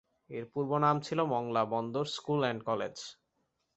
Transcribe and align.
এর 0.29 0.45
পূর্ব 0.53 0.71
নাম 0.77 0.95
ছিল 1.01 1.19
মংলা 1.33 1.63
বন্দর 1.73 2.05
স্কুল 2.15 2.41
অ্যান্ড 2.43 2.61
কলেজ। 2.63 2.95